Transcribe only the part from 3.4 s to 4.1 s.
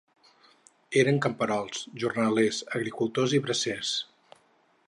i bracers.